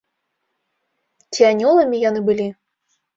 [1.33, 2.47] Ці анёламі яны былі?